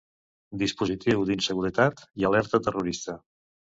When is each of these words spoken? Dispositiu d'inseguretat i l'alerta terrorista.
Dispositiu 0.61 1.27
d'inseguretat 1.29 2.05
i 2.11 2.27
l'alerta 2.27 2.65
terrorista. 2.71 3.23